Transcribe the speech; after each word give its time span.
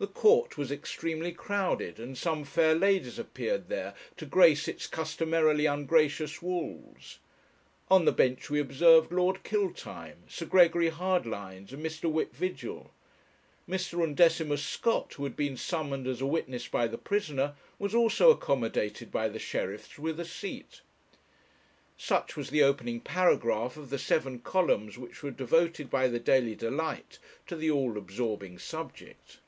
The 0.00 0.08
court 0.08 0.58
was 0.58 0.72
extremely 0.72 1.30
crowded, 1.30 2.00
and 2.00 2.18
some 2.18 2.42
fair 2.42 2.74
ladies 2.74 3.20
appeared 3.20 3.68
there 3.68 3.94
to 4.16 4.26
grace 4.26 4.66
its 4.66 4.88
customarily 4.88 5.66
ungracious 5.66 6.42
walls. 6.42 7.20
On 7.88 8.04
the 8.04 8.10
bench 8.10 8.50
we 8.50 8.58
observed 8.58 9.12
Lord 9.12 9.44
Killtime, 9.44 10.28
Sir 10.28 10.46
Gregory 10.46 10.88
Hardlines, 10.90 11.72
and 11.72 11.86
Mr. 11.86 12.10
Whip 12.10 12.34
Vigil. 12.34 12.90
Mr. 13.68 14.02
Undecimus 14.02 14.58
Scott, 14.66 15.12
who 15.14 15.22
had 15.22 15.36
been 15.36 15.56
summoned 15.56 16.08
as 16.08 16.20
a 16.20 16.26
witness 16.26 16.66
by 16.66 16.88
the 16.88 16.98
prisoner, 16.98 17.54
was 17.78 17.94
also 17.94 18.32
accommodated 18.32 19.12
by 19.12 19.28
the 19.28 19.38
sheriffs 19.38 20.00
with 20.00 20.18
a 20.18 20.24
seat.' 20.24 20.80
Such 21.96 22.34
was 22.36 22.50
the 22.50 22.64
opening 22.64 22.98
paragraph 22.98 23.76
of 23.76 23.90
the 23.90 24.00
seven 24.00 24.40
columns 24.40 24.98
which 24.98 25.22
were 25.22 25.30
devoted 25.30 25.88
by 25.90 26.08
the 26.08 26.18
Daily 26.18 26.56
Delight 26.56 27.20
to 27.46 27.54
the 27.54 27.70
all 27.70 27.96
absorbing 27.96 28.58
subject. 28.58 29.38